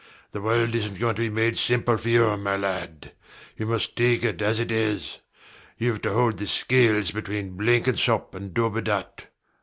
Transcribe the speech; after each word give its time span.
The 0.31 0.41
world 0.41 0.71
isnt 0.73 0.99
going 0.99 1.13
to 1.13 1.21
be 1.21 1.29
made 1.29 1.59
simple 1.59 1.95
for 1.95 2.09
you, 2.09 2.35
my 2.35 2.57
lad: 2.57 3.11
you 3.55 3.67
must 3.67 3.95
take 3.95 4.23
it 4.23 4.41
as 4.41 4.59
it 4.59 4.71
is. 4.71 5.19
Youve 5.77 6.01
to 6.01 6.11
hold 6.13 6.37
the 6.37 6.47
scales 6.47 7.11
between 7.11 7.55
Blenkinsop 7.55 8.33
and 8.33 8.51
Dubedat. 8.51 9.27